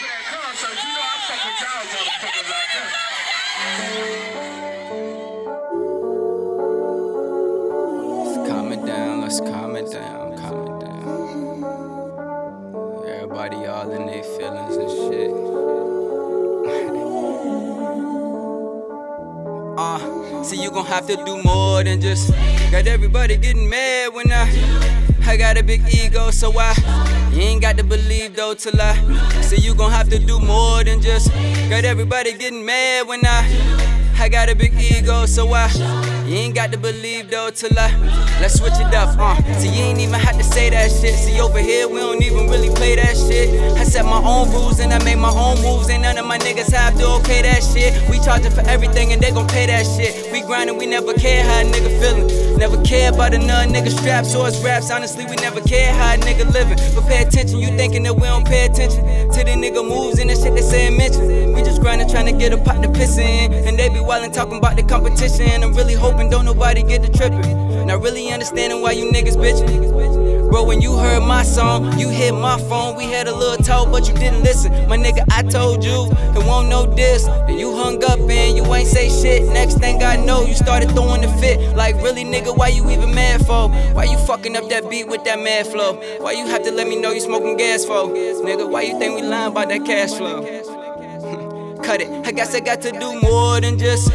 you. 0.00 0.06
Let's 8.24 8.48
calm 8.48 8.72
it 8.72 8.86
down, 8.86 9.20
let's 9.20 9.40
calm 9.40 9.76
it 9.76 9.90
down, 9.90 10.36
calm 10.38 10.66
it 10.66 10.80
down. 10.84 11.64
Everybody 13.08 13.66
all 13.66 13.90
in 13.90 14.06
their 14.06 14.22
feelings 14.22 14.76
and 14.76 14.90
shit. 14.90 15.30
uh, 19.78 20.42
see 20.44 20.62
you 20.62 20.70
gon' 20.70 20.86
have 20.86 21.06
to 21.06 21.16
do 21.24 21.42
more 21.42 21.82
than 21.84 22.00
just 22.00 22.30
got 22.70 22.86
everybody 22.86 23.36
getting 23.36 23.68
mad 23.68 24.12
when 24.14 24.30
I 24.32 24.48
I 25.26 25.36
got 25.36 25.58
a 25.58 25.62
big 25.62 25.82
ego, 25.94 26.30
so 26.30 26.52
I 26.58 26.74
you 27.32 27.42
ain't 27.42 27.62
got 27.62 27.76
to 27.76 27.84
believe 27.84 28.34
though 28.34 28.54
till 28.54 28.80
I 28.80 28.94
see 29.42 29.60
you 29.60 29.74
have 30.00 30.08
to 30.08 30.18
do 30.18 30.40
more 30.40 30.82
than 30.82 30.98
just 30.98 31.30
got 31.68 31.84
everybody 31.84 32.32
getting 32.32 32.64
mad 32.64 33.06
when 33.06 33.20
I 33.22 33.44
I 34.18 34.30
got 34.30 34.48
a 34.48 34.56
big 34.56 34.72
ego, 34.72 35.26
so 35.26 35.52
I 35.52 35.68
you 36.26 36.36
ain't 36.36 36.54
got 36.54 36.72
to 36.72 36.78
believe 36.78 37.28
though 37.30 37.50
till 37.50 37.78
I 37.78 37.92
let's 38.40 38.58
switch 38.58 38.80
it 38.80 38.94
up. 38.94 39.14
Uh, 39.18 39.36
see 39.58 39.68
you 39.68 39.84
ain't 39.84 40.00
even 40.00 40.18
had 40.18 40.36
to 40.36 40.42
say 40.42 40.70
that 40.70 40.90
shit. 40.90 41.16
See 41.16 41.38
over 41.38 41.58
here 41.58 41.86
we 41.86 42.00
don't 42.00 42.22
even 42.22 42.48
really 42.48 42.70
play 42.70 42.96
that 42.96 43.14
shit. 43.14 43.50
I 43.76 43.84
set 43.84 44.06
my 44.06 44.22
own 44.24 44.50
rules 44.52 44.80
and 44.80 44.90
I 44.94 45.04
make 45.04 45.18
my 45.18 45.28
own 45.28 45.60
moves, 45.60 45.90
and 45.90 46.02
none 46.02 46.16
of 46.16 46.24
my 46.24 46.38
niggas 46.38 46.72
have 46.72 46.96
to 46.96 47.06
okay 47.20 47.42
that 47.42 47.62
shit. 47.62 47.92
We 48.08 48.20
charging 48.20 48.52
for 48.52 48.62
everything 48.62 49.12
and 49.12 49.20
they 49.20 49.32
gon' 49.32 49.48
pay 49.48 49.66
that 49.66 49.84
shit. 49.84 50.32
We 50.32 50.40
grinding, 50.40 50.78
we 50.78 50.86
never 50.86 51.12
care 51.12 51.44
how 51.44 51.60
a 51.60 51.64
nigga 51.64 51.92
feelin'. 52.00 52.49
Never 52.60 52.76
care 52.82 53.10
about 53.10 53.32
another 53.32 53.72
nigga 53.72 53.88
straps 53.88 54.34
or 54.34 54.44
his 54.44 54.62
raps. 54.62 54.90
Honestly, 54.90 55.24
we 55.24 55.34
never 55.36 55.62
care 55.62 55.94
how 55.94 56.12
a 56.12 56.18
nigga 56.18 56.44
living. 56.52 56.76
But 56.94 57.08
pay 57.08 57.22
attention, 57.22 57.58
you 57.58 57.68
thinking 57.68 58.02
that 58.02 58.12
we 58.12 58.24
don't 58.24 58.46
pay 58.46 58.66
attention 58.66 59.02
to 59.02 59.38
the 59.44 59.56
nigga 59.56 59.82
moves 59.82 60.18
and 60.18 60.28
the 60.28 60.36
shit 60.36 60.54
they 60.54 60.60
say 60.60 60.88
and 60.88 60.96
mention. 60.98 61.54
We 61.54 61.62
just 61.62 61.80
grinding, 61.80 62.10
trying 62.10 62.26
to 62.26 62.32
get 62.32 62.52
a 62.52 62.58
pot 62.58 62.82
to 62.82 62.90
piss 62.90 63.16
in, 63.16 63.54
and 63.54 63.78
they 63.78 63.88
be 63.88 64.00
wildin' 64.00 64.34
talking 64.34 64.58
about 64.58 64.76
the 64.76 64.82
competition. 64.82 65.64
I'm 65.64 65.72
really 65.72 65.94
hoping 65.94 66.28
don't 66.28 66.44
nobody 66.44 66.82
get 66.82 67.00
the 67.00 67.08
trippin'. 67.08 67.86
Not 67.86 68.02
really 68.02 68.30
understanding 68.30 68.82
why 68.82 68.92
you 68.92 69.10
niggas 69.10 69.36
bitchin'. 69.36 70.19
Bro, 70.50 70.64
when 70.64 70.80
you 70.80 70.96
heard 70.96 71.22
my 71.22 71.44
song, 71.44 71.96
you 71.96 72.08
hit 72.08 72.32
my 72.32 72.58
phone. 72.58 72.96
We 72.96 73.04
had 73.04 73.28
a 73.28 73.34
little 73.34 73.62
talk, 73.64 73.92
but 73.92 74.08
you 74.08 74.14
didn't 74.14 74.42
listen. 74.42 74.72
My 74.88 74.96
nigga, 74.96 75.24
I 75.30 75.42
told 75.42 75.84
you, 75.84 76.10
it 76.10 76.44
won't 76.44 76.68
no 76.68 76.86
this. 76.86 77.24
Then 77.24 77.56
you 77.56 77.76
hung 77.76 78.02
up 78.02 78.18
and 78.18 78.56
you 78.56 78.74
ain't 78.74 78.88
say 78.88 79.08
shit. 79.08 79.48
Next 79.52 79.78
thing 79.78 80.02
I 80.02 80.16
know, 80.16 80.44
you 80.44 80.54
started 80.54 80.90
throwing 80.90 81.20
the 81.22 81.28
fit. 81.34 81.76
Like, 81.76 81.94
really, 81.96 82.24
nigga, 82.24 82.56
why 82.56 82.68
you 82.68 82.90
even 82.90 83.14
mad 83.14 83.46
for? 83.46 83.68
Why 83.94 84.04
you 84.04 84.18
fucking 84.18 84.56
up 84.56 84.68
that 84.70 84.90
beat 84.90 85.06
with 85.06 85.22
that 85.22 85.38
mad 85.38 85.68
flow? 85.68 85.94
Why 86.18 86.32
you 86.32 86.46
have 86.46 86.64
to 86.64 86.72
let 86.72 86.88
me 86.88 87.00
know 87.00 87.12
you 87.12 87.20
smoking 87.20 87.56
gas 87.56 87.84
for? 87.84 88.08
Nigga, 88.08 88.68
why 88.68 88.82
you 88.82 88.98
think 88.98 89.14
we 89.14 89.22
lying 89.22 89.52
about 89.52 89.68
that 89.68 89.86
cash 89.86 90.14
flow? 90.14 90.42
Cut 91.82 92.00
it. 92.00 92.08
I 92.26 92.32
guess 92.32 92.54
I 92.54 92.60
got 92.60 92.80
to 92.82 92.92
do 92.92 93.20
more 93.20 93.60
than 93.60 93.78
just 93.78 94.10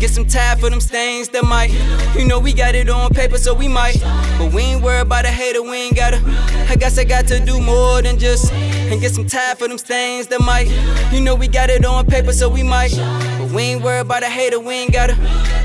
get 0.00 0.10
some 0.10 0.26
time 0.26 0.58
for 0.58 0.70
them 0.70 0.80
stains 0.80 1.28
that 1.30 1.44
might. 1.44 1.70
You 2.18 2.26
know, 2.26 2.38
we 2.38 2.52
got 2.52 2.74
it 2.74 2.88
on 2.88 3.10
paper, 3.10 3.38
so 3.38 3.54
we 3.54 3.68
might. 3.68 4.00
But 4.38 4.52
we 4.52 4.62
ain't 4.62 4.82
worried 4.82 5.02
about 5.02 5.24
a 5.24 5.28
hater, 5.28 5.62
we 5.62 5.76
ain't 5.76 5.96
gotta. 5.96 6.20
I 6.68 6.76
guess 6.76 6.98
I 6.98 7.04
got 7.04 7.26
to 7.28 7.44
do 7.44 7.60
more 7.60 8.02
than 8.02 8.18
just 8.18 8.52
and 8.52 9.00
get 9.00 9.12
some 9.12 9.26
time 9.26 9.56
for 9.56 9.68
them 9.68 9.78
stains 9.78 10.26
that 10.28 10.40
might. 10.40 10.68
You 11.12 11.20
know, 11.20 11.34
we 11.34 11.48
got 11.48 11.70
it 11.70 11.84
on 11.84 12.06
paper, 12.06 12.32
so 12.32 12.48
we 12.48 12.62
might. 12.62 12.96
But 13.38 13.50
we 13.52 13.62
ain't 13.62 13.82
worried 13.82 14.00
about 14.00 14.22
a 14.22 14.28
hater, 14.28 14.58
we 14.58 14.74
ain't 14.74 14.92
gotta. 14.92 15.16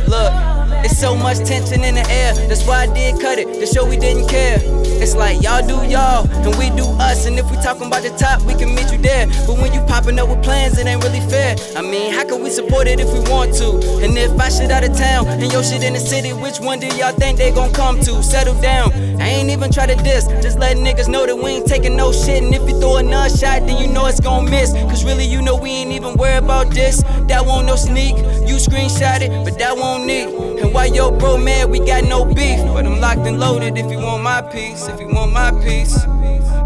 Look. 0.07 0.55
It's 0.85 0.99
so 0.99 1.15
much 1.15 1.39
tension 1.39 1.83
in 1.83 1.95
the 1.95 2.05
air. 2.11 2.35
That's 2.47 2.63
why 2.67 2.83
I 2.83 2.93
did 2.93 3.19
cut 3.19 3.39
it 3.39 3.47
to 3.59 3.65
show 3.65 3.89
we 3.89 3.97
didn't 3.97 4.27
care. 4.29 4.59
It's 5.01 5.15
like 5.15 5.41
y'all 5.41 5.65
do 5.65 5.81
y'all 5.89 6.29
and 6.29 6.55
we 6.61 6.69
do 6.77 6.85
us. 7.01 7.25
And 7.25 7.39
if 7.39 7.49
we 7.49 7.57
talking 7.57 7.87
about 7.87 8.03
the 8.03 8.11
top, 8.11 8.43
we 8.43 8.53
can 8.53 8.75
meet 8.75 8.91
you 8.91 8.99
there. 8.99 9.25
But 9.47 9.57
when 9.57 9.73
you 9.73 9.81
popping 9.81 10.19
up 10.19 10.29
with 10.29 10.43
plans, 10.43 10.77
it 10.77 10.85
ain't 10.85 11.03
really 11.03 11.21
fair. 11.21 11.34
I 11.75 11.81
mean, 11.81 12.11
how 12.11 12.25
can 12.25 12.41
we 12.41 12.49
support 12.49 12.87
it 12.87 12.99
if 12.99 13.11
we 13.13 13.19
want 13.29 13.53
to? 13.55 13.77
And 14.03 14.17
if 14.17 14.31
I 14.39 14.49
shit 14.49 14.71
out 14.71 14.83
of 14.83 14.97
town 14.97 15.27
and 15.27 15.51
your 15.51 15.63
shit 15.63 15.83
in 15.83 15.93
the 15.93 15.99
city, 15.99 16.33
which 16.33 16.59
one 16.59 16.79
do 16.79 16.87
y'all 16.97 17.13
think 17.13 17.37
they 17.37 17.51
gon' 17.51 17.71
come 17.73 17.99
to? 18.01 18.23
Settle 18.23 18.59
down. 18.61 18.91
I 19.21 19.27
ain't 19.27 19.49
even 19.49 19.71
try 19.71 19.85
to 19.85 19.95
diss. 19.95 20.27
Just 20.41 20.57
let 20.57 20.77
niggas 20.77 21.07
know 21.07 21.25
that 21.25 21.35
we 21.35 21.51
ain't 21.51 21.67
taking 21.67 21.95
no 21.95 22.11
shit. 22.11 22.41
And 22.43 22.53
if 22.53 22.67
you 22.67 22.79
throw 22.79 22.97
another 22.97 23.29
shot, 23.29 23.67
then 23.67 23.77
you 23.77 23.87
know 23.93 24.07
it's 24.07 24.19
gon' 24.19 24.49
miss. 24.49 24.73
Cause 24.73 25.05
really, 25.05 25.25
you 25.25 25.41
know 25.41 25.55
we 25.55 25.69
ain't 25.69 25.91
even 25.91 26.15
worried 26.15 26.43
about 26.43 26.71
this. 26.71 27.03
That 27.27 27.45
won't 27.45 27.67
no 27.67 27.75
sneak. 27.75 28.17
You 28.17 28.57
screenshot 28.57 29.21
it, 29.21 29.29
but 29.45 29.59
that 29.59 29.77
won't 29.77 30.05
need. 30.05 30.29
And 30.59 30.73
why 30.73 30.85
yo 30.85 31.11
bro 31.11 31.37
mad, 31.37 31.69
we 31.69 31.79
got 31.79 32.05
no 32.05 32.25
beef. 32.25 32.59
But 32.73 32.85
I'm 32.85 32.99
locked 32.99 33.27
and 33.27 33.39
loaded 33.39 33.77
if 33.77 33.91
you 33.91 33.99
want 33.99 34.23
my 34.23 34.41
piece, 34.41 34.87
if 34.87 34.99
you 34.99 35.07
want 35.07 35.31
my 35.31 35.51
piece. 35.63 35.95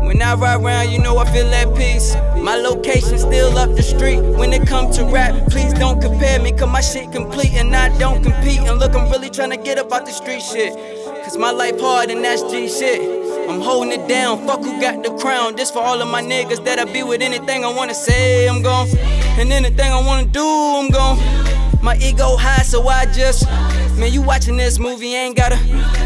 When 0.10 0.24
I 0.24 0.34
ride 0.34 0.64
around, 0.64 0.90
you 0.90 0.98
know 0.98 1.20
I 1.20 1.32
feel 1.32 1.46
at 1.54 1.76
peace. 1.78 2.16
My 2.36 2.56
location 2.56 3.20
still 3.20 3.56
up 3.60 3.76
the 3.76 3.84
street. 3.84 4.22
When 4.22 4.52
it 4.52 4.68
come 4.68 4.92
to 4.94 5.06
rap, 5.06 5.36
please 5.52 5.72
don't 5.74 6.02
compare 6.02 6.42
me, 6.42 6.52
cause 6.52 6.68
my 6.68 6.82
shit 6.82 7.12
complete 7.12 7.54
and 7.54 7.76
I 7.76 7.96
don't 8.00 8.24
compete. 8.24 8.58
And 8.62 8.80
look, 8.80 8.96
I'm 8.96 9.12
really 9.12 9.30
trying 9.30 9.52
to 9.52 9.58
get 9.58 9.78
up 9.78 9.94
out 9.94 10.08
the 10.08 10.12
street 10.12 10.42
shit. 10.42 10.74
Cause 11.24 11.38
my 11.38 11.52
life 11.52 11.80
hard 11.80 12.10
and 12.10 12.26
that's 12.26 12.42
G 12.42 12.68
shit. 12.68 13.00
I'm 13.48 13.62
holding 13.62 13.92
it 13.92 14.08
down, 14.08 14.48
fuck 14.48 14.62
who 14.62 14.82
got 14.82 15.04
the 15.04 15.16
crown. 15.20 15.56
This 15.56 15.70
for 15.70 15.84
all 15.84 16.02
of 16.02 16.08
my 16.08 16.24
niggas 16.24 16.66
that 16.66 16.80
I 16.80 16.86
be 16.92 17.04
with 17.04 17.22
anything 17.22 17.64
I 17.64 17.72
wanna 17.72 17.94
say, 17.94 18.50
I'm 18.50 18.64
gone. 18.64 18.88
And 19.38 19.54
anything 19.54 19.92
I 19.94 20.02
wanna 20.04 20.26
do, 20.26 20.44
I'm 20.44 20.90
gone. 20.90 21.49
My 21.82 21.96
ego 21.98 22.36
high, 22.36 22.64
so 22.64 22.88
I 22.88 23.06
just 23.06 23.46
Man, 24.00 24.14
you 24.14 24.22
watching 24.22 24.56
this 24.56 24.80
movie, 24.80 25.14
ain't 25.14 25.36
gotta. 25.36 25.58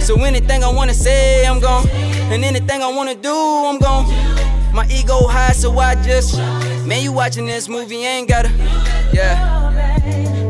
So 0.02 0.20
anything 0.24 0.64
I 0.64 0.70
wanna 0.72 0.96
say, 0.96 1.46
I'm 1.46 1.60
gon' 1.60 1.88
And 1.90 2.44
anything 2.44 2.82
I 2.82 2.88
wanna 2.88 3.14
do, 3.14 3.32
I'm 3.32 3.78
gon' 3.78 4.06
My 4.74 4.88
ego 4.90 5.28
high, 5.28 5.52
so 5.52 5.78
I 5.78 5.94
just. 6.04 6.36
Man, 6.88 7.04
you 7.04 7.12
watching 7.12 7.46
this 7.46 7.70
movie, 7.70 8.04
ain't 8.04 8.28
gotta. 8.28 8.50
Yeah. 9.14 10.43